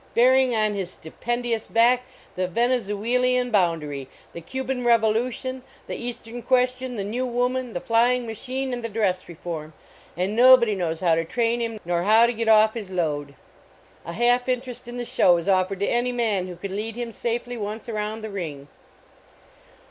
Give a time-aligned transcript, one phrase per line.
[0.15, 2.01] Bearing on his stupendious back
[2.35, 8.73] the Venezuelean boundary, the Cuban revolution, the Eastern question, the New Woman, the Flying Machine,
[8.73, 9.73] and the Dress Reform,
[10.17, 13.35] and nobody knows how to train him nor how to get off his load!
[14.03, 17.11] A half interest in the show is offered to any man who can lead him
[17.11, 18.69] safely once around the ring.